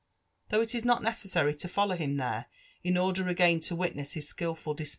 Though 0.49 0.61
it 0.61 0.73
is 0.73 0.83
not 0.83 1.03
necessary 1.03 1.53
to 1.53 1.67
follow 1.67 1.95
him 1.95 2.17
there, 2.17 2.47
in 2.83 2.97
order 2.97 3.27
again 3.27 3.59
to 3.59 3.75
witness 3.75 4.13
his 4.13 4.27
skilful 4.27 4.73
dis. 4.73 4.89